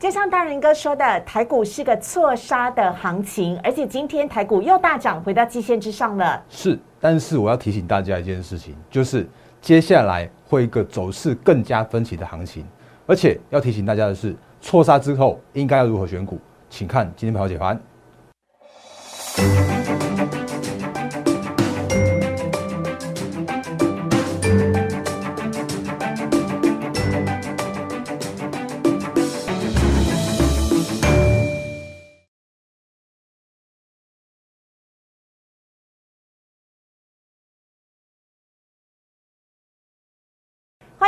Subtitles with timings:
[0.00, 6.42] 就像大人哥说的，台股是个错杀的行情，而且今天台股又大涨，回到基线之上了。
[6.48, 9.28] 是，但是我要提醒大家一件事情，就是
[9.60, 12.64] 接下来会一个走势更加分歧的行情，
[13.06, 16.40] 而且要提醒大家的是，错杀之后应该要如何选股，
[16.70, 17.78] 请看今天盘后解盘。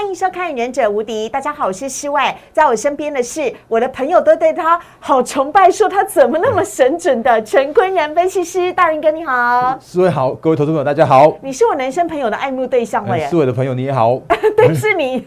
[0.02, 2.20] 欢迎收看《忍者无敌》，大家好，我是施伟，
[2.52, 14.20] 在我身边的是我的朋友都对他好崇拜，说他怎么那么神准的陈坤然分析师，大仁哥你好，思伟好，各位投资朋友大家好，你是我男生朋友的爱慕对象了耶，施伟的朋友你也好，
[14.56, 15.24] 对，是你，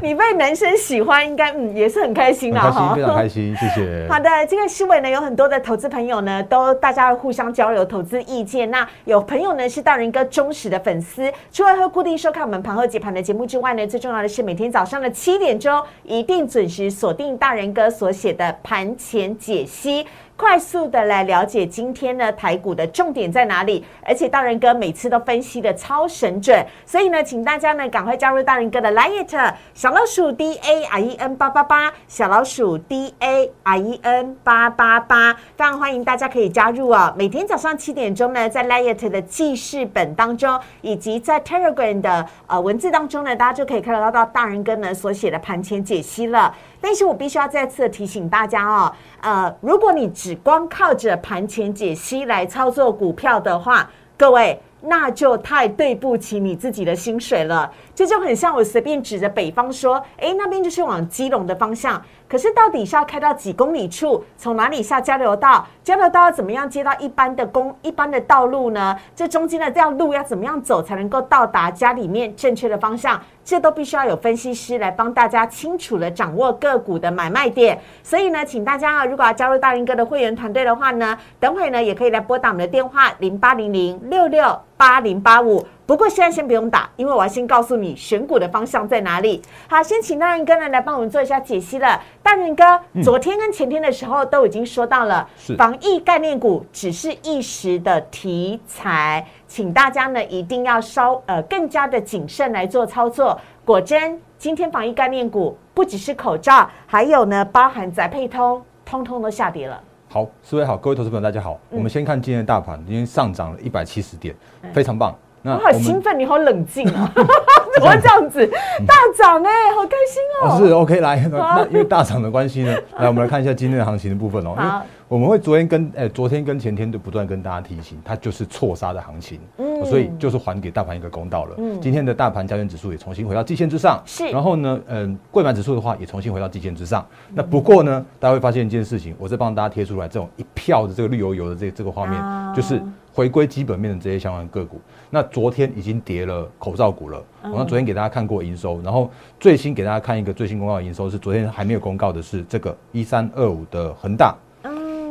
[0.00, 4.06] 你被男生喜欢，应该嗯也是很开心的哈，非常开心，谢谢。
[4.08, 13.87] 好的，这个思伟呢有很多的投资朋友呢，都大家互相交流投资意见，那有朋友呢是大仁哥忠实的粉丝，除了会固定收看我们盘后解盘的节目之外呢。
[13.88, 20.06] 最重要的是，每天早上的七点钟，一定准时锁定大人哥所写的盘前解析。
[20.38, 37.12] 快速的来了解今天呢台股的重点在哪里，而且大人哥每次都分析的超神准，所以呢，请大家呢赶快加入大人哥的 Light 小老鼠 D A I E N 八八八，小老鼠 D A I E N 八八八，非常欢迎大家可以加入哦。
[37.18, 46.54] 每天早上七点钟呢，在 Light 的记事本当中，以及在 Telegram 的呃文字当中呢，大家就可以看得到大人哥呢所写的盘前解析了。
[46.80, 57.70] 但是我必须要再次的提醒大家哦，呃，如果你只光靠着盘前解析来操作股票的话，各位那就太对不起你自己的薪水了。
[57.98, 62.00] 这就很像我随便指着北方说，哎，那边就是往基隆的方向。
[62.28, 64.22] 可是到底是要开到几公里处？
[64.36, 65.66] 从哪里下交流道？
[65.82, 68.96] 交流道要怎么样接到一般的公一般的道路呢？
[69.16, 73.20] 这中间的这条路要怎么样走才能够到达家里面正确的方向？
[73.44, 77.76] 这都必须要有分析师来帮大家清楚的掌握个股的买卖点。
[78.04, 85.66] 所以呢，请大家啊，如果要加入大林哥的会员团队的话呢，等会呢也可以来拨打我们的电话零八零零六六八零八五。
[85.88, 89.40] 不过现在先不用打，因为我要先告诉你选股的方向在哪里。
[89.70, 91.98] 好，先请大仁哥呢来帮我们做一下解析了。
[92.22, 103.40] 大仁哥，昨天跟前天的时候都已经说到了，防疫概念股只是一时的题材，请大家呢一定要稍呃更加的谨慎来做操作。
[103.64, 109.82] 果真，今天防疫概念股不只是口罩，还有呢包含宅配通，通通都下跌了。
[110.10, 114.36] 好，四位好，各位投资朋友大家好，我们先看今天的大盘，今天上涨了一百七十点，
[114.74, 115.16] 非常棒。
[115.54, 117.10] 我好兴奋，你好冷静啊！
[117.74, 118.46] 怎么会这样子
[118.86, 120.58] 大涨哎，好开心哦！
[120.66, 124.54] 是 OK，来，那因为大涨的关系呢， 来我们来看一下今天的行情的部分哦。
[124.56, 124.82] 好。
[125.08, 131.54] 我们会昨天跟诶，昨天跟前天都不断跟大家提醒，它就是错杀的行情，嗯，所以就是还给大盘一个公道了。
[131.56, 134.28] 嗯，今天的大盘加权指数也重新回到季线之上，是。
[134.28, 137.06] 然后呢，嗯，贵盘指数的话也重新回到季线之上。
[137.32, 142.22] 那不过呢，大家会发现一件事情，我在帮大家贴出来这种一票的这个绿油油的这这个画面，
[142.54, 142.78] 就是
[143.14, 144.78] 回归基本面的这些相关个股。
[145.08, 149.10] 那昨天已经跌了口罩股了，我昨天给大家看过营收，然后
[149.40, 154.36] 最新给大家看一个最新公告的营收是昨天还没有公告的是这个一三二五的恒大。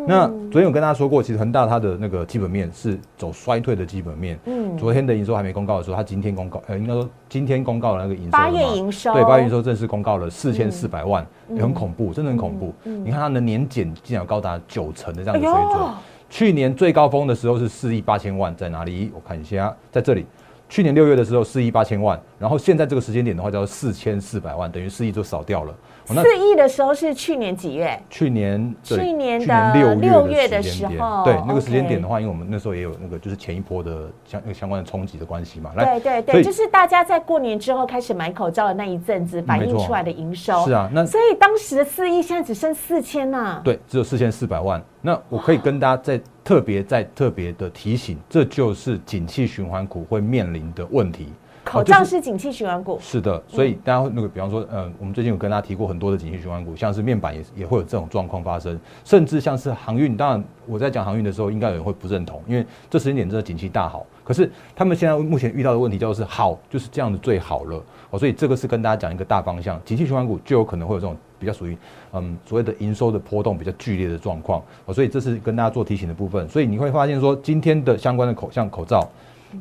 [0.07, 4.39] 那昨天有跟大家说过，其实恒大它的那个基本面是走衰退的基本面。
[4.45, 12.73] 嗯，昨天的营收还没公告的时候，它今天公告，呃，应该说今天公告的那个营收，八月营收，对，八月营收正式公告了四千四百万，也很恐怖，真的很恐怖。
[12.83, 15.89] 你看它的年减竟然高达九成的这样的水准，
[16.29, 19.11] 去年最高峰的时候是四亿八千万，在哪里？
[19.13, 20.25] 我看一下，在这里。
[20.69, 25.73] 去年六月的时候四亿八千万，然后现在这个时间点的话叫四千四百万，等于四亿就少掉了。
[26.07, 27.99] 四亿的时候是去年几月？
[28.09, 35.71] 去年去年的六月的时候，对那个时间点的话，因为我们那时候也有那个就是前一波的相那个相关的冲击的关系嘛。
[35.75, 40.65] 对对对，就是大家在过年之后开始买口罩的那一阵子反映出来的营收。
[40.65, 43.61] 是啊，那所以当时的四亿现在只剩四千呐。
[43.63, 44.81] 对，只有四千四百万。
[45.07, 51.29] 那我可以跟大家再特别再特别的提醒，这就是景气循环股会面临的问题。
[51.63, 60.17] 口罩是景气循环股，是的，所以大家那个，比方说，嗯，我们最近有跟大家提过很多的景气循环股，像是面板也也会有这种状况发生，甚至像是航运。
[60.17, 68.19] 当然，我在讲航运的时候，应该有人会不认同，因为这时间点真的景气大好，可是他们现在目前遇到的问题叫做是好，就是这样子最好了哦。
[68.19, 71.77] 所以这个是跟大家讲一个大方向，景气循环股就有可能会有这种比较属于
[72.13, 74.93] 嗯所谓的营收的波动比较剧烈的状况哦。
[74.93, 76.47] 所以这是跟大家做提醒的部分。
[76.49, 79.07] 所以你会发现说，今天的相关的口像口罩。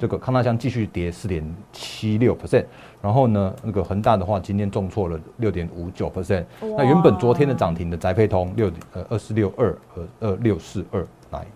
[0.01, 1.41] 这个康大香继续跌四点
[1.73, 2.65] 七六 percent，
[3.01, 11.47] 然后呢，那个恒大的话今天重挫了六点五九 percent，那原本昨天的涨停的宅配通六呃二四六二和二六四二来，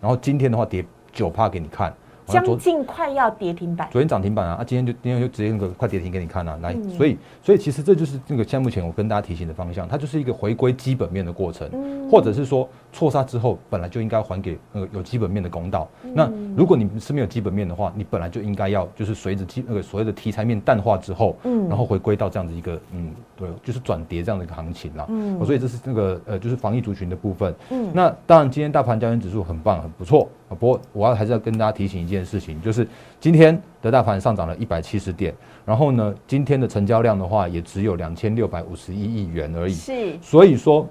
[0.00, 1.94] 然后今天的话跌九趴给你看。
[2.32, 11.68] 将近快要跌停板，昨天涨停板啊，啊，今天就今天就直接那个快跌停给你看了，来，所以所以其实这就是那个现在目前我跟大家提醒的方向，它就是一个回归基本面的过程，
[12.10, 15.88] 或者是说错杀之后本来就应该还给那个有基本面的公道。
[16.14, 25.06] 那如果你是没有基本面的话，你本来就应该要就是随着基那个所谓的题材面淡化之后，嗯，然后回归到这样子一个嗯，对，就是转跌这样的一个行情啦。
[25.08, 27.54] 嗯，所以这是那个呃，就是防疫族群的部分。
[27.70, 30.28] 嗯，那当然今天大盘交易指数很棒，很不错。
[30.48, 32.86] 啊不过我要还是要跟大家提醒一件事情，就是
[33.20, 35.32] 今天的大盘上涨了一百七十点，
[35.64, 39.72] 然后呢，今天的成交量的话也只有两千六百五十一亿元而已。
[39.72, 40.88] 是，所以说，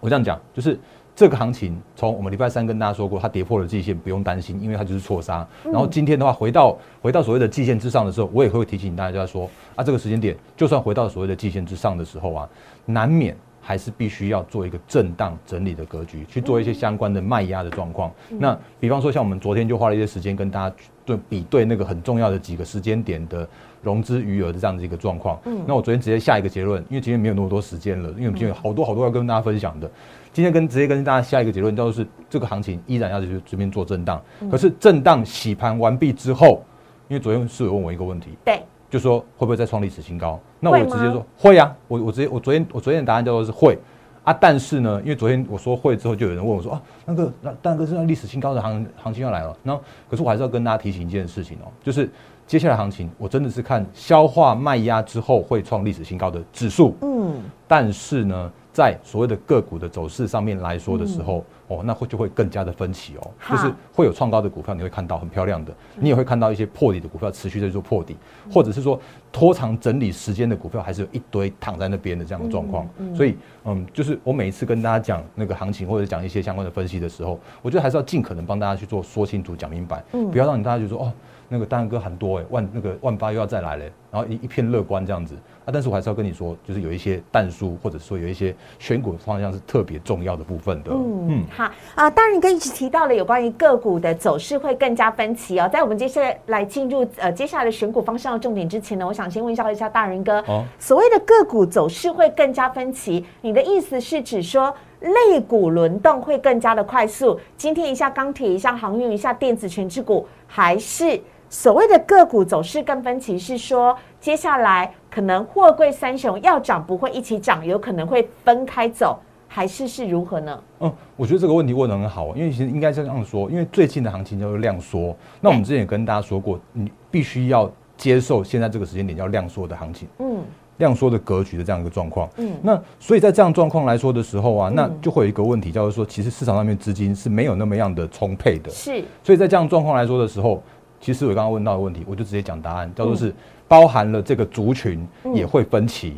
[0.00, 0.76] 我这样讲，就是
[1.20, 5.46] 这个行情从我们礼拜三跟大家说过，它跌破了季线，不用担心，因为它就是错杀。
[5.64, 9.46] 然后今天的话，回到回到所谓的季线之上的时候，我也会提醒大家说，
[9.76, 12.48] 啊，这个时间点就算回到所谓的季线之上的时候啊，
[12.86, 13.36] 难免。
[13.62, 18.10] 还是必须要做一个震荡整理的格局，去做一些相关的卖压的状况。
[18.30, 20.74] 那比方说，像我们昨天就花了一些时间跟大家
[21.04, 23.46] 对比对那个很重要的几个时间点的
[23.82, 25.38] 融资余额的这样的一个状况。
[25.66, 29.88] 那我昨天直接下一个结论，因为今天没有那么多时间了，因为我们今天有好多好多要跟大家分享的。
[30.32, 34.20] 今天跟直接跟大家下一个结论，就是这个行情依然要去这边做震荡。
[34.50, 36.62] 可是震荡洗盘完毕之后，
[37.08, 38.62] 因为昨天是有问我一个问题，对。
[38.88, 40.36] 就说会不会再创历史新高？
[40.58, 43.78] 那我直接说会啊，我我直接我昨天我昨天的答案叫做是会
[44.24, 52.10] 啊，但是呢，因为昨天我说会之后，就有人问我说啊，那个那大哥是那历史新高的行行情要来了，然后可是我还是要跟大家提醒一件事情哦，就是
[52.48, 58.52] 接下来行情我真的是看消化卖压之后会创历史新高的指数，嗯，但是呢。
[58.72, 68.16] 在所谓的个股的走势上面来说的时候，哦，那会就会更加的分歧哦，就是会有创高的股票，你会看到很漂亮的，你也会看到一些破底的股票持续在做破底，
[68.52, 68.98] 或者是说
[69.32, 72.88] 拖长整理时间的股票，还是有一堆躺在那边的这样的状况。
[73.14, 81.12] 所以，嗯，就是我每一次跟大家讲那个行情或者讲一些相关的分析的时候，我觉得还是要尽可能帮大家去做说清楚、讲明白，不要让你大家就说哦。
[81.52, 90.92] 那个大哥很多哎，万那个万八又要再来嘞，然后一一片乐观这样子啊，但是我还是要跟你说，就是有一些淡书或者说有一些选股方向是特别重要的部分的。
[90.92, 95.68] 嗯嗯，好啊，当然哥一直提到了有关于个股的走势会更加分歧哦。
[95.72, 107.40] 在我们接下来进入呃接下来的选股方向的重点之前呢，我想先问一下一下大人哥，哦所谓的个股走势会更加分歧，你的意思是指说类股轮动会更加的快速？
[107.56, 111.20] 今天一下钢铁，一下航运，一下电子全指股，还是？
[111.50, 119.18] 所谓的个股走势更分歧，是说接下来可能货柜三雄要涨不会一起涨，有可能会分开走，
[119.48, 120.62] 还是是如何呢？
[120.78, 125.14] 嗯，我觉得这个问题问的很好，因为其实应该这样说，因为最近的行情叫做量缩。
[125.40, 130.38] 那我们之前也跟大家说过，你必须要接受现在这个时间点叫量缩的行情，嗯，
[130.76, 140.62] 量缩的格局的这样一个状况，嗯，那所以在这样状况来说的时候啊，那就会有一个问题，叫做说，其实市场上面资金是没有那么样的充沛的，是，所以在这样状况来说的时候。
[141.00, 143.34] 其实我刚刚问到的问题，我就直接讲答案，叫做是
[143.66, 146.16] 包含了这个族群也会分歧，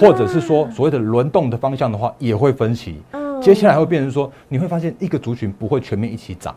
[0.00, 3.02] 或者是说所谓的轮动的方向的话也会分歧。
[3.42, 6.56] 接下来会变成说，你会发现一个族群不会全面一起涨，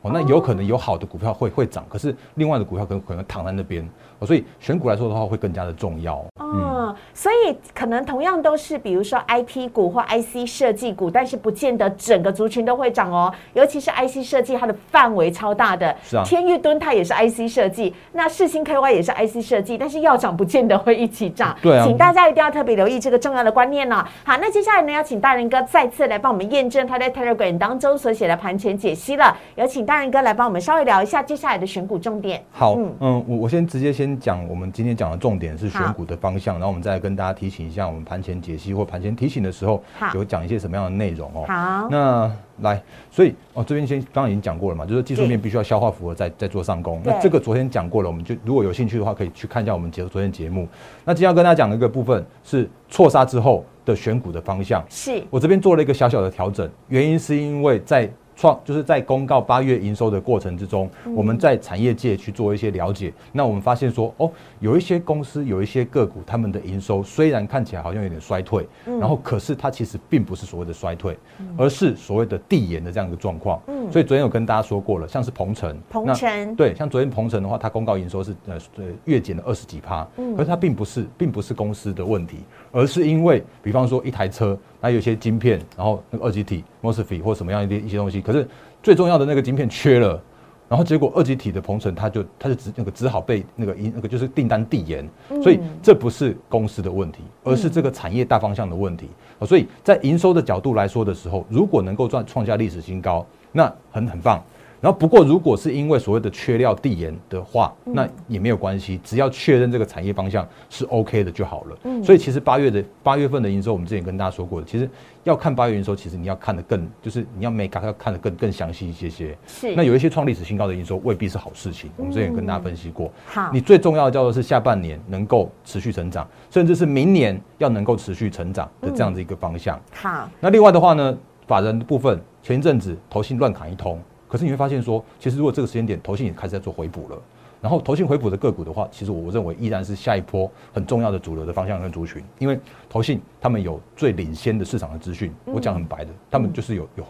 [0.00, 3.88] 哦，那有可能有好的股票会会涨，可是另外的股票可能可能躺在那边。
[4.24, 6.24] 所以选股来说的话，会更加的重要。
[6.40, 13.32] 嗯，所以可能同样都是，比如说 IP 股或 IC 设计股，但是不见得整个族群都会涨哦。
[13.54, 15.94] 尤其是 IC 设计，它的范围超大的。
[16.02, 16.22] 是啊。
[16.24, 21.56] 天域敦它也是 IC 设计，那世星 KY 也是 IC 设计，但是要涨不见得会一起涨。
[21.62, 21.86] 对啊。
[21.86, 24.04] 请大家一定要特别留意这个重要的观念呢。
[24.24, 29.34] 好，那接下来呢，要请大人哥再次来帮我们验证他在 Telegram 当中所写的盘前解析了。
[29.56, 32.42] 有请大人哥来帮我们稍微聊一下接下来的选股重点。
[32.52, 34.92] 好，嗯嗯，我我先直接先讲我们今天。
[34.92, 39.82] 讲的重点是选股的方向，然后我们再跟大家提醒一下，我们盘前解析或盘前提醒的时候，
[40.14, 41.44] 有讲一些什么样的内容哦。
[41.48, 47.00] 好，那来，所以哦，这边先刚刚已经讲过了嘛，就是技术面必须要消化符合再再做上攻。
[47.02, 50.68] 那这个昨天讲过了，我们就如果有兴趣的话，可以去看一下我们节昨天节目。
[51.06, 58.08] 那今天要跟大家讲的一个部分是错杀之后的选股的方向，是我这边做了一个小小的调整，原因是因为在。
[58.34, 63.12] 创就是在公告八月营收的过程之中，我们在产业界去做一些了解。
[63.32, 71.16] 那我们发现说，哦，有一些公司有一些个股，他们的营收虽然看起来好像有点衰退，然后可是它其实并不是所谓的衰退，
[71.56, 73.60] 而是所谓的递延的这样一个状况。
[73.92, 80.04] 所以昨天有跟大家说过了，像是鹏程，鹏程对，像昨天鹏程的话，它公告营收是呃呃月减了二十几趴，
[80.36, 82.38] 可是它并不是并不是公司的问题，
[82.72, 84.58] 而是因为比方说一台车。
[84.84, 88.48] 那有些晶片，然后那个二极体 mosfet 或什么样一些一些东西，可是
[88.82, 90.20] 最重要的那个晶片缺了，
[90.68, 95.06] 然然后结果二级体的鹏程，它就它就只那个只好被那个一那个就是订单递延，
[95.42, 99.10] 所以这不是公司的问题，而是这个产业大方向的问题。
[99.42, 104.42] 所以在营收的角度来说的时候，如果能够赚创下历史新高，那很很棒。
[104.80, 111.78] 然后不过，如果是因为所谓的缺料递延的话，那也没有关系，只要确认这个产业方向是 OK 的就好了。
[111.84, 114.90] 嗯，所以其实八月的八月份的营收，我们之前跟大家说过的，其实
[115.22, 119.38] 要看八月营收，其实你要看的更，就是你要每个要看的更更详细一些些。
[119.46, 119.72] 是。
[119.76, 123.08] 那有一些创历史新高的营收未必是好事情，我们之前跟大家分析过。
[123.26, 123.50] 好。
[123.52, 129.80] 你最重要的叫做是下半年能够持续成长，甚至是明年要能够持续成长的这样子一个方向。
[129.92, 130.28] 好。
[130.40, 131.16] 那另外的话呢，
[131.46, 134.00] 法人的部分，前一阵子投信乱砍一通。
[134.28, 137.18] 可是你会发现说，其实如果这个时间点投信也开始在做回补了，
[137.60, 142.58] 然后投信回补的个股的话，其实我认为依然是下一波很重要的主流的方向跟族群，因为
[142.88, 147.04] 投信他们有最领先的市场的资讯，我讲很白的，他们就是有有。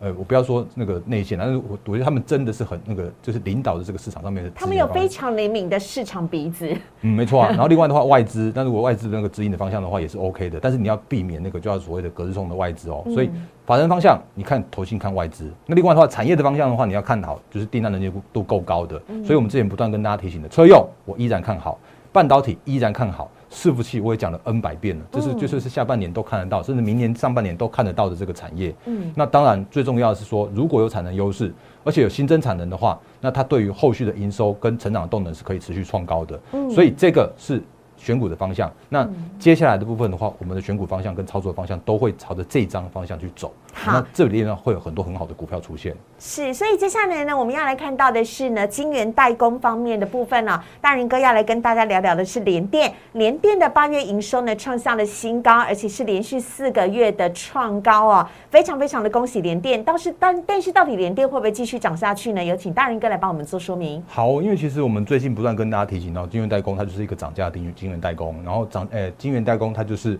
[0.00, 4.50] 呃，我不要说那个内线，但是我我觉得他们真的是很那个，就是领导的这个市场上面的。
[4.54, 6.74] 他们有非常灵敏的市场鼻子。
[7.02, 7.48] 嗯，没错啊。
[7.52, 10.58] 然后另外的话，外资，但如果外资那个指引的方向的话，也是 OK 的。
[10.58, 13.04] 但是你要避免那个叫所谓的隔日冲的外资哦。
[13.12, 13.30] 所以
[13.66, 15.52] 法人方向，你看投信看外资。
[15.66, 18.98] 那另外的话，产业的方向的话，你要看好，就是订单能力度够高的。
[19.22, 21.78] 所以我们之前不断跟大家提醒的，车用我依然看好，
[22.10, 23.30] 半导体依然看好。
[23.50, 28.74] 伺服器我也讲了 N 百遍了，就是就是是下半年都看得到，甚至明年上半年都看得到的这个产业。
[28.86, 31.52] 嗯，那当然最重要的是说，如果有产能优势，
[31.84, 36.40] 而且有新增产能的话，那它对于后续的营收跟成长动能是可以持续创高的。
[36.52, 37.62] 嗯，所以这个是。
[38.02, 39.06] 选股的方向，那
[39.38, 43.52] 接下来的部分的话，我们的选股方向跟操作方向都会朝着这张方向去走。
[43.72, 45.94] 好，那这里呢会有很多很好的股票出现。
[46.18, 52.92] 是，所以接下来呢，我们要来看到的是呢，晶圆代工方面的部分呢，大仁哥要来跟大家聊聊的是联电。
[53.12, 59.82] 联电的八月营收呢创下了新高，而且是连续四个月的创高哦，非常非常的恭喜联电。
[59.82, 62.44] 倒是但但是到底联电会不会继续涨下去呢？
[62.44, 64.02] 有请大仁哥来帮我们做说明。
[64.08, 70.18] 好，因为其实我们最近不断跟大家提醒到，晶圆代工它就是一个涨价的晶晶圆代工，然后涨诶，晶圆代工它就是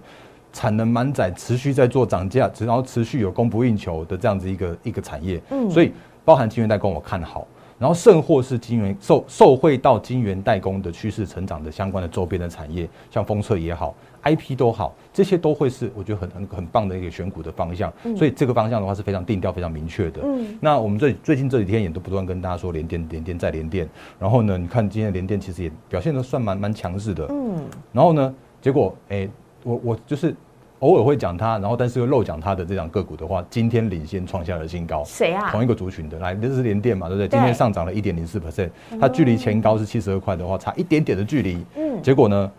[0.53, 5.41] 产能满载，持续在做涨价，然后持续有供不应求的这样子一个一个产业。
[5.51, 5.93] 嗯，所以
[6.25, 7.47] 包含晶圆代工我看好，
[7.79, 17.93] 然后甚或是晶圆受受惠到晶圆代工的趋势成长的相关的周边的产业，像封测也好，IP 都好，这些都会是我觉得很很很棒的一个选股的方向。
[18.17, 20.21] 所以这个方向的话是非常定调、非常明确的。
[20.25, 23.89] 嗯，那我们这最近这几天也都不断跟大家说连电、连电再连电，
[24.19, 27.27] 然后呢，你看今天连电其实也表现的算蛮蛮强势的。
[27.31, 28.35] 嗯，然后呢？
[28.63, 29.27] 结果，哎，
[29.63, 30.35] 我我就是
[30.81, 35.05] 偶尔会讲它，然后但是又漏讲它的这张个股的话，今天领先创下了新高。
[35.05, 35.51] 谁啊？
[35.51, 37.29] 同一个族群的，来，这是联电嘛，对不对？
[37.29, 41.63] 今天上涨了一点零四 percent，它距离前高是七十二块的话，差一点点的距离。
[41.77, 42.03] 嗯。
[42.03, 42.51] 结果呢，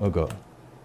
[0.00, 0.28] 那个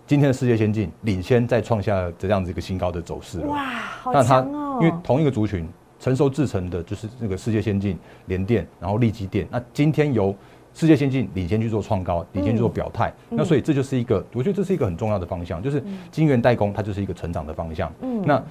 [0.06, 3.48] 今天的世界先进领先再创下这样子一个新高的走势了。
[3.48, 3.66] 哇，
[4.02, 4.78] 好强哦！
[4.82, 5.68] 因为同一个族群，
[6.00, 9.48] 成熟制成的就是那个世界先进、联电，然后立基电。
[9.50, 10.36] 那今天由
[10.74, 17.92] 世界先进领先去做创高，领先去做表态，那所以这就是一个，我觉得这是一个很重要的方向，就是晶圆代工它就是一个成长的方向。
[18.02, 18.44] 嗯，那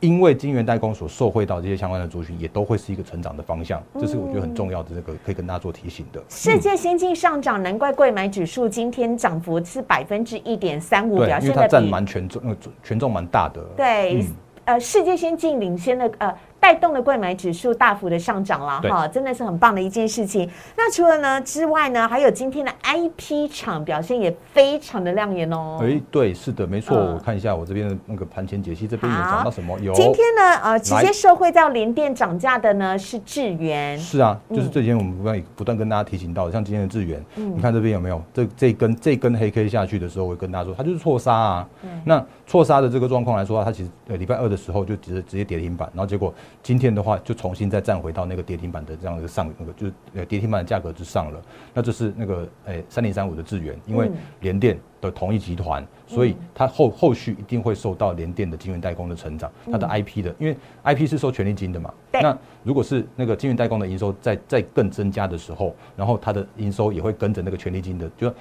[0.00, 6.22] 因为晶圆代工所受惠到这些相关的族群，也都会是一个成长的方向，这是我觉得很重要的这个可以跟大家做提醒的。
[6.28, 13.60] 世界先进上涨，难怪贵买指数今天涨幅是百分之一点三五，表现的占蛮权重，呃，权重蛮大的。
[13.76, 14.24] 对，
[14.66, 16.34] 呃，世界先进领先的呃。
[16.64, 20.50] 带动了贵买指数大幅的上涨了哈，真的是很棒的一件事情。
[20.74, 25.78] 那除了呢之外呢，还有今天的 IP 厂表现也非常的亮眼哦。
[25.82, 26.96] 哎，对，是的，没错。
[26.96, 29.78] 我看一下我这边的那个盘前解析，这边有讲到什么？
[29.80, 33.98] 有今天呢，呃，直接受惠到联电涨价的呢是智源。
[33.98, 38.22] 是啊，就是这几天我们不断不断跟大家提醒到，像今天的智源，你看这边有没有？
[38.32, 41.68] 这这根这根黑 K 下去的时候，我跟大家说，它就是错杀啊。
[42.06, 46.32] 那错杀的这个状况来说，它其实呃礼拜二的时候就直接直接跌停板，然后结果。
[46.62, 51.42] 今天的话，就重新再站回到那个跌停板的这样一个上那个，就是呃跌停板的价格之上了。
[51.72, 61.92] 那这是那个诶三零三五的智源，因为联电的同一集团，所以它后后续一定会受到联电的晶圆代工的成长，它的 IP 的，因为 IP 是收权利金的嘛。
[62.12, 68.32] 那如果是那个晶圆代工的营收在在更增加的时候，然后它的营收也会跟着那个权利金的，就。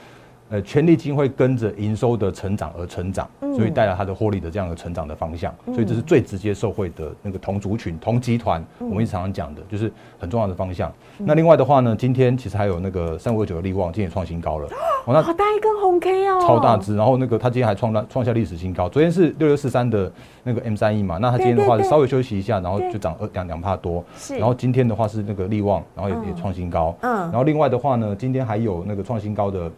[0.50, 8.64] 呃，权利金会跟着营收的成长而成长，所以带来它的获利的这样的成长的方向，所以这是最直接受惠的那个同族群、同集团。
[8.78, 10.94] 我们一直常常讲的，就是很重要的方向。
[11.18, 14.68] 那另外的话呢，今天其实还有那个三五二九的利旺，今天也创新高了。
[15.08, 16.96] 哦，那好大一根红 K 哦，超大只。
[16.96, 18.88] 然后那个它今天还创了创下历史新高。
[18.88, 20.12] 昨天是六六四三的
[20.44, 24.04] 那个 M 三 E 嘛，那它今天的话稍微休息一下，然后就涨二两两帕多。
[24.16, 24.38] 是。
[24.38, 26.96] 然后今天的话是那个利旺，然后也也创新高。
[27.02, 27.12] 嗯。
[27.24, 29.72] 然后另外的话呢，今天还有那个创新高的。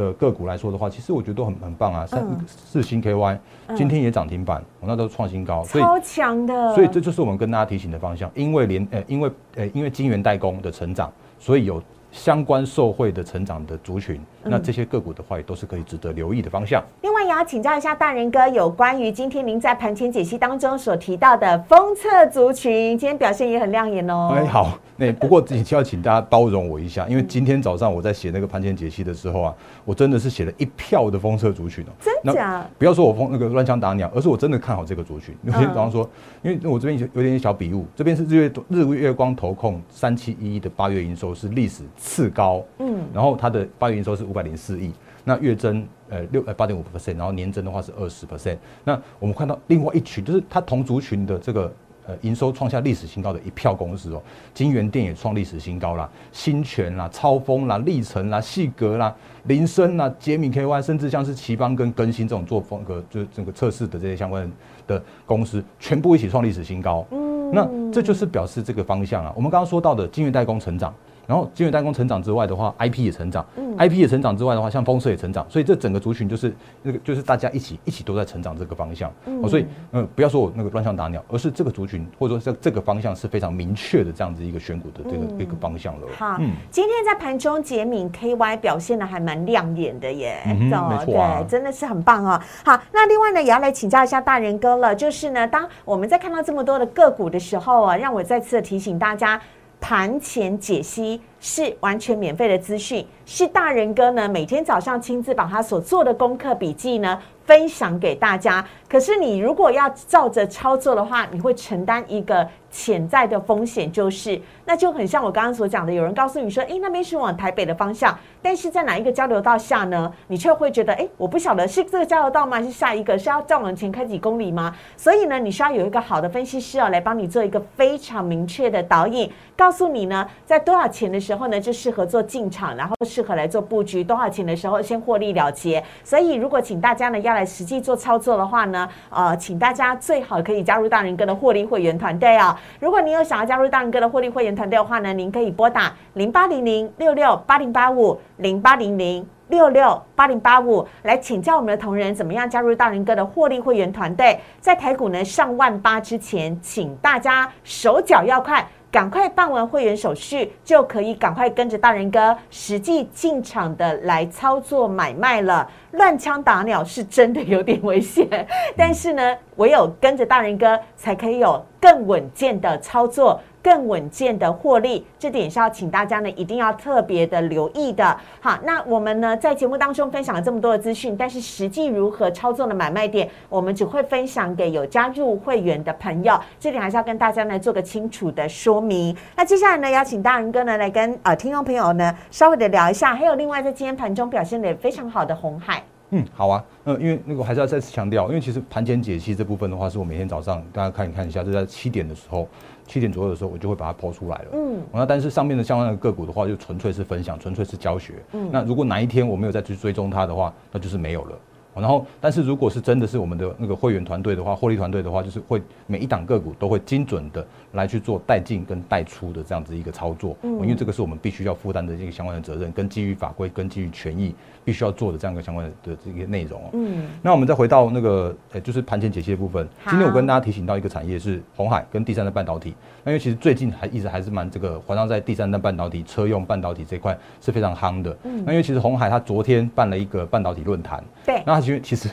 [0.00, 2.06] 的个股来说的话，其实我觉得都很很棒啊。
[2.06, 3.38] 三嗯四星 KY
[3.76, 16.82] 今天也涨停板，我那都创新高，所以超强的，所以这就是我们跟大家提醒的方向，因为连呃，因为呃，因为晶圆代工的成长，所以有相关受惠的成长的族群，那这些个股的话也都是可以值得留意的方向。
[17.02, 24.32] 另外也要请教一下大人哥，有关于今天您在盘前解析当中所提到的封测族群，今天表现也很亮眼哦。
[24.34, 31.90] 哎，好，那不过也要请大家包容我一下，因为今天早上我在写那个盘前解析的时候啊，我真的是写了一票的封测族群哦。
[32.00, 32.66] 真假？
[32.78, 35.34] 不要说我封那个乱枪打鸟，而是我真的看好这个族群。
[35.42, 36.08] 有些早上说，
[36.42, 44.90] 因为我这边有有点小笔误，这边是日月日月光投控三七一的八月营收是历史次高，嗯，然后它的八月营收是五百零四亿，
[45.22, 48.56] 那月增呃六呃八点五 percent，然后年增的话是二十 percent。
[48.84, 51.70] 那我们看到另外一群，就是它同族群的这个
[52.06, 54.22] 呃营收创下历史新高的一票公司哦，
[54.54, 59.14] 金源店也创历史新高啦，新泉啦、超风啦、历程啦、细格啦、
[59.44, 64.50] 林森啦、杰米 KY，甚至像是奇邦跟更新这种做风格就是整个测试的这些相关
[64.86, 67.04] 的公司，全部一起创历史新高。
[67.10, 69.30] 嗯，那这就是表示这个方向啊。
[69.36, 70.94] 我们刚刚说到的金源代工成长。
[71.30, 73.46] 然后金源代工成长之外的话，IP 也成长、
[73.78, 79.08] i p 也成长之外的话，像风车也成长，所以这整个族群就是那个就是大家一起一起都在成长这个方向。
[79.40, 86.08] 哦，所以嗯、呃，不要说我那个乱枪打鸟，而是这个族群或者说这这个方向是非常明确的这样子一个选股的这个、一个方向了。
[86.18, 86.36] 好，
[86.68, 90.68] 今天在盘中杰敏 KY 表现的还蛮亮眼的耶，没
[91.04, 92.40] 错啊对，真的是很棒哦。
[92.64, 99.40] 好，那另外呢，也要来请教一下大人哥了，就是呢，当我们在看到这么多的个股的时候啊，让我再次的提醒大家。
[99.80, 108.64] 盘前解析是完全免费的资讯，是大人哥呢每天早上亲自把他所做的功课笔记呢分享给大家。
[108.88, 120.12] 可是你如果要照着操作的话，你会承担一个潜在的风险，就是那就很像我刚刚所讲的，有人告诉你说，诶，那边是往台北的方向，但是在哪一个交流道下呢？
[120.28, 122.62] 你却会觉得，诶，我不晓得是这个交流道吗？
[122.62, 124.74] 是下一个是要再往前开几公里吗？
[124.96, 135.82] 所以呢，你需要有一个好的分析师哦，来帮你做一个非常明确的导引，告诉你呢，在多少钱的时候呢，就适合做进场，然后适合来做布局；多少钱的时候先获利了结。
[136.04, 142.56] 所以，如果请大家呢要来实际做操作的话呢，呃，请大家最好可以加入大人哥的获利会员团队哦。
[142.78, 149.26] 如果您有想要加入大林哥的获利会员团队的话呢，您可以拨打零八零零六六八零八五零八零零。
[149.50, 158.64] 六六八零八五来请教我们的同仁怎么样加入大人哥的获利会员团队，在台股呢上万八之前，请大家手脚要快。
[158.90, 165.68] 赶快办完会员手续，就可以赶快跟着大人哥实际进场的来操作买卖了。
[165.92, 168.26] 乱枪打鸟是真的有点危险，
[168.76, 173.40] 但是呢，唯有跟着大人哥，才可以有更稳健的操作。
[173.62, 178.16] 更稳健的获利，这点是要请大家呢一定要特别的留意的。
[178.40, 186.38] 好，那我们呢在节目当中分享了这么多的资讯，但是实际如何操作的买卖点，我们只会分享给有加入会员的朋友。
[186.58, 189.16] 这点还是要跟大家呢做个清楚的说明。
[189.36, 195.82] 那接下来呢，邀请大仁哥呢来跟呃听众朋友呢稍微的聊一下，还有另外在今天盘中表现的非常好的红海。
[196.12, 202.48] 嗯，好啊，呃，因为那个还是要再次强调，因为其实盘前解析这部分的话，是我每天早上大家看一看一下，就在七点的时候，
[202.90, 204.48] 七点左右的时候，我就会把它抛出来了。
[204.54, 208.14] 嗯，那但是上面的相关的个股的话，就纯粹是分享，纯粹是教学。
[208.32, 211.38] 嗯，那如果哪一天我没有再去追踪它的话，那就是没有了。
[211.74, 226.70] 然后，但是如果是真的是我们的那个会员团队的话，获利团队的话，就是会每一档个股都会精准的来去做带进跟带出的这样子一个操作，嗯，因为这个是我们必须要负担的这个相关的责任，跟基于法规跟基于权益必须要做的这样一个相关的的这个内容哦。
[226.72, 229.66] 嗯，那我们再回到那个，呃，就是盘前解析的部分。
[229.88, 238.16] 今天我跟大家提醒到一个产业是红海跟第三代半导体，那因为其实最近还一直还是蛮这个环绕在第三代半导体车用半导体这块是非常夯的。
[238.24, 242.08] 嗯，那因为其实红海它昨天办了一个半导体论坛，对，那它其实其实。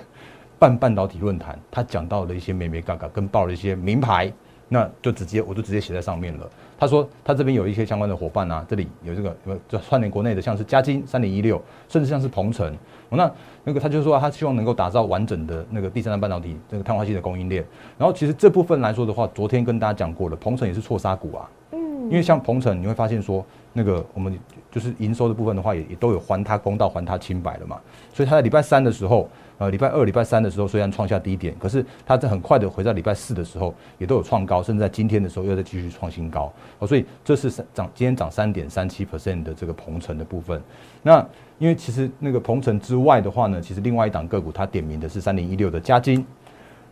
[0.60, 4.34] 办半导体论坛，他讲到了一些美美嘎嘎，跟报了一些名牌，
[4.68, 6.50] 那就直接我就直接写在上面了。
[6.80, 9.38] 他说他这边有一些相关的伙伴啊，这里有这个
[9.70, 12.76] 就串联国内的，像是嘉金三零一六，甚至像是鹏程。
[13.12, 13.32] 那
[13.64, 17.64] 那个他就说他希望能够打造完整的那个第三代半导体这个碳化系的供应链。
[17.96, 21.48] 然后其实这部分来说的话，昨天跟大家讲过了，鹏程也是错杀股啊。
[21.74, 24.36] 嗯，因为像鹏程你会发现说，那个我们
[24.72, 27.80] 就是营收的部分的话，也也都有还他公道，还他清白了嘛。
[28.14, 29.30] 所以他在礼拜三的时候。
[29.60, 36.54] 呃，礼拜二、礼拜三的时候虽然创下低点，可是他在很快的回到礼拜四的时候也都有创高，甚至在今天的时候又在继续创新高。
[36.78, 40.62] 哦，所以这是涨今天涨三点三七 percent 的这个鹏程的部分。
[41.02, 41.28] 那
[41.58, 46.24] 因为其实那个鹏程之外的话呢，其实另外一档个股它点名的是三零一六的嘉金。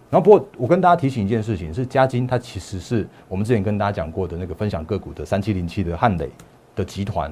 [0.09, 6.27] 然后不过我跟大家提醒一件事情，是嘉金它其实是我们之前跟大家讲过的那个分享个股的三七零七的汉磊
[6.75, 7.31] 的集团。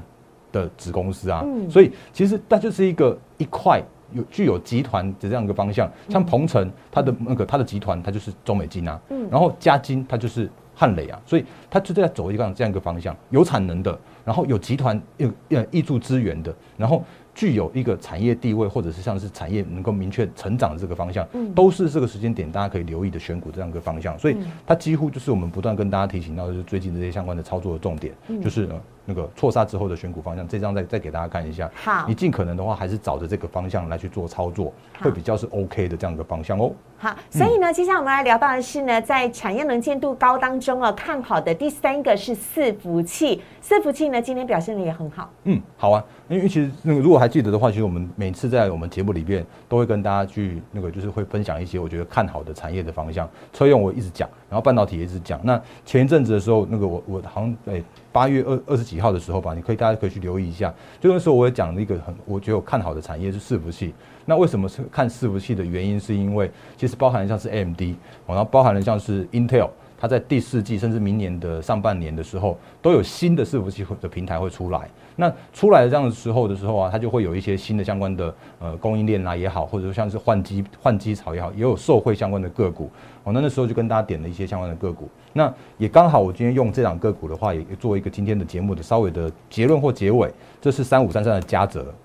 [0.54, 8.98] 的子公司啊，所以其实它就是一个一块有具有集团的这样一个方向，像鹏程它的那个它的集团它就是中美金啊，
[9.30, 17.04] 然后嘉金它就是汉磊啊，所以它就在走一个这样一个方向，有产能的，然后有集团有呃挹注资源的，然后。
[17.36, 24.16] 具有一个产业地位，或者是像是产业能够明确成长的这个方向，都是这个时间点大家可以留意的选股这样一个方向。
[24.20, 24.38] 所以
[24.68, 28.70] 它几乎就是我们不断跟大家提醒到，就是最近这些相关的操作的重点，就是
[29.06, 30.48] 那个错杀之后的选股方向。
[30.48, 31.70] 这张再再给大家看一下。
[31.76, 36.72] 好，你尽可能的话，还是找着这个方向来去做操作，会比较是 OK 的这样一个方向哦。
[36.98, 43.42] 好，所以呢，接下来我们来聊到的是呢，在产业能见度高当中哦，看好的第三个是伺服器。
[43.62, 45.30] 伺服器呢，今天表现的也很好。
[45.44, 53.30] 嗯，好啊，因为其实那个如果还记得的话，其实我们每次在我们节目里面都会跟大家去那个，就是会分享一些我觉得看好的产业的方向。
[53.52, 55.40] 车用我一直讲，然后半导体也一直讲。
[55.44, 57.84] 那前一阵子的时候，那个我我好像诶
[58.14, 60.74] 八月二二十几号的时候吧，你可以大家可以去留意一下。
[61.02, 63.94] 就那时候我也讲了一个很我觉得我看好的产业是伺服器。
[64.26, 67.82] 那为什么是看伺服器的原因，是因为其实包含像是 AMD，
[68.26, 69.70] 然后包含了像是 Intel。
[70.04, 74.90] 它在第四季甚至明年的上半年的时候，都有新的伺服器的平台会出来。
[75.16, 82.92] 那出来的这样的时候的时候啊，它就会有一些新的相关的呃供应链啊也好，或者说像是换机换机潮也好，也有受惠相关的个股。
[83.24, 85.08] 哦，那那时候就跟大家点了一些相关的个股。
[85.32, 90.30] 那也刚好我今天用这两个股的话，也做一个今天的节目的稍微的结论或结尾。
[90.60, 91.96] 这是三五三三的嘉泽，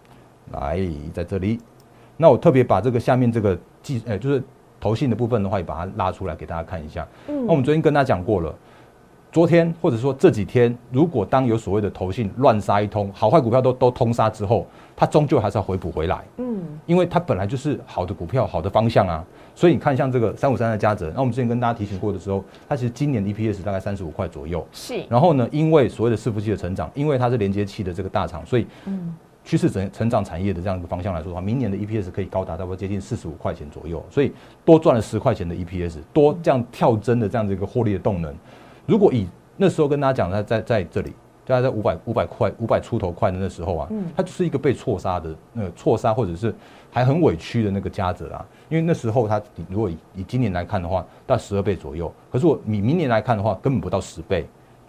[0.53, 0.79] 来
[1.13, 1.59] 在这里。
[2.17, 4.41] 那我特别把这个下面这个记呃就是。
[4.89, 7.07] 投信的部分的话，也把它拉出来给大家看一下。
[7.27, 8.55] 嗯，那我们昨天跟大家讲过了，
[9.31, 16.25] 昨天或者说这几天，如果当有所谓的投信乱杀一通，好坏股票都都通杀之后，它终究还是要回补回来。
[16.39, 19.23] 嗯，因为它本来就是好的股票，好的方向啊。
[19.55, 24.67] 所以你看，像这个三五三的嘉泽，那我们之前跟大家提醒过的时候，它其实今年 EPS 大概三十五块左右。
[24.73, 25.05] 是。
[25.11, 29.15] 然后呢，因为所谓的伺服器的成长，因为它是连接器的这个大厂，所以嗯。
[29.49, 34.31] 趋势成成长产业的这样一个方向来说的话，明年的 EPS 可以高达差不多接近四十五块钱左右，所以
[34.63, 38.31] 多赚了十块钱的 EPS，多这样跳增的这样的一个获利的动能。
[38.85, 41.15] 如果以那时候跟大家讲，在在在这里，
[41.47, 46.55] 大概在五百五百块五百出头块的那时候啊，它就是一个被错杀的那个错杀，或者是
[46.91, 48.47] 还很委屈的那个家者啊。
[48.69, 54.47] 因为那时候它如果以以今年来看的话，大概十二倍左右，可是我你明年来看的话，根本不到十倍。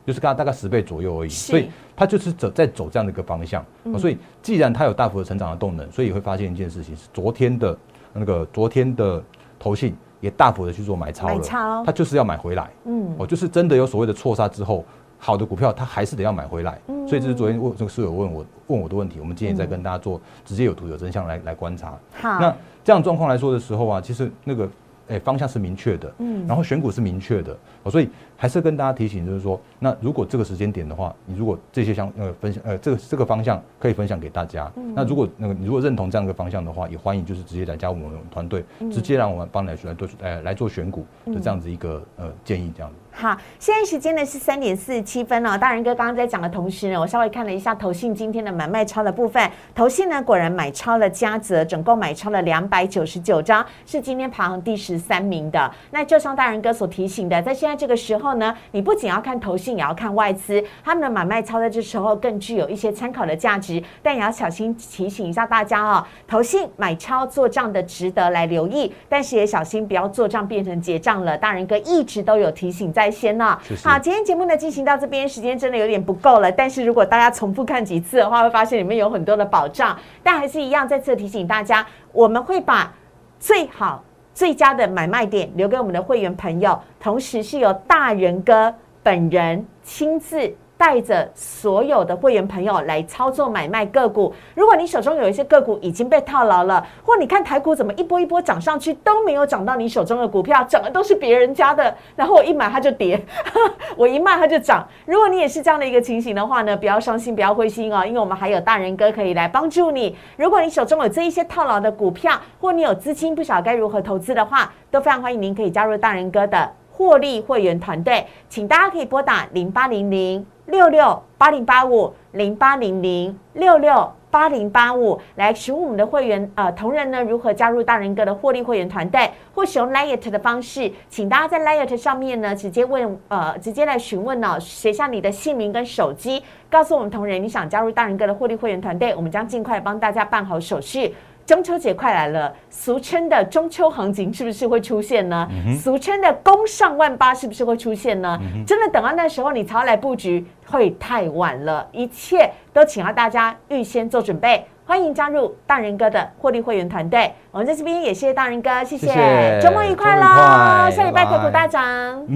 [0.10, 3.64] 就是刚大概十倍左右而已，所以它就是走在走这样的一个方向。
[3.96, 7.78] 所以既然它有大幅的成长的动能，所以会发现一件事情是，昨天的
[8.12, 9.24] 那个昨天的
[9.60, 12.72] 投信也大幅的去做买超了，它就是要买回来。
[12.86, 14.84] 嗯，哦，就是真的有所谓的错杀之后，
[15.20, 16.82] 好的股票它还是得要买回来。
[17.08, 21.96] 所以这是昨天问这个室友问我问我的问题，我们今天也在跟大家做直接有图有真相来来观察。
[22.20, 22.52] 好，那
[22.84, 24.68] 这样状况来说的时候啊，其实那个
[25.10, 27.56] 诶方向是明确的，嗯，然后选股是明确的，
[27.92, 28.10] 所以。
[28.42, 34.72] 还是跟大家提醒，就是说，那如果这个时间点的话，你如果这些相呃分享呃这个这个方向可以分享给大家。
[34.96, 42.96] 那如果那个你如果认同这样一个方向的话，也欢迎就是直接来加入我们团队，直接让我们帮来来做呃来做选股的这样子一个呃建议这样子。
[43.22, 45.58] 好，现在时间呢是三点四十七分哦。
[45.58, 55.70] 大人哥刚刚在讲的同时呢，我稍微看了一下投信今天的买卖超的部分，投信呢果然买超了嘉泽，总共买超了两百九十九张，是今天排行第十三名的。
[55.92, 58.30] 那就像大人哥所提醒的，在现在这个时候。
[58.36, 71.38] 呢，你不仅要看投信，也要看外资，他们的买卖操在这时候更具有一些参考的价值，但也要小心提醒一下大家哦，投信买超做账的值得来留意，但是也小心不要做账变成结账了。
[71.38, 73.58] 大人哥一直都有提醒在先呢。
[73.84, 82.94] 好，今天节目呢进行到这边，时间真的有点不够了，但是如果大家重复看几次的话，会发现里面有很多的保障，但还是一样再次提醒大家，我们会把
[83.40, 84.04] 最好。
[84.32, 90.56] 最佳的买卖点留给我们的会员朋友，同时是由大人哥本人亲自。
[90.80, 94.34] 带着所有的会员朋友来操作买卖个股。
[94.56, 103.22] 如果你手中有一些个股已经被套牢了，或你看台股怎么一波一波涨上去都没有涨到你手中的股票，涨的都是别人家的，然后我一买它就跌，
[103.98, 104.88] 我一卖它就涨。
[105.06, 110.16] 如果你也是这样的一个情形的话呢，不要伤心，不要灰心哦，因为我们还有大人哥可以来帮助你。
[110.38, 120.46] 如果你手中有这一些套牢的股票，或你有资金不晓该如何投资的话，都非常欢迎您可以加入大人哥的获利会员团队，请大家可以拨打零八零零。
[120.70, 141.16] 六六八零八五零八零零六六八零八五来询问我们的会员呃同仁呢如何加入大人哥的获利会员团队，或使用 Lite 的方式，请大家在 Lite 上面呢直接问呃直接来询问呢，写下你的姓名跟手机，告诉我们同仁你想加入大人哥的获利会员团队，我们将尽快帮大家办好手续。
[141.50, 145.50] 中秋节快来了，俗称的中秋行情是不是会出现呢？
[145.82, 148.40] 俗称的攻上万八是不是会出现呢？
[148.68, 151.88] 真的等到那时候你才要来布局，会太晚了。
[151.92, 157.34] 一切都请要大家预先做准备，欢迎加入大人哥的获利会员团队。
[157.50, 160.22] 我们在这边也谢谢大人哥，谢谢，谢谢周末愉快喽！
[160.22, 162.24] 快下礼拜个股大涨。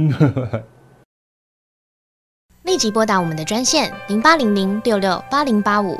[2.66, 6.00] 立即拨打我们的专线零八零零六六八零八五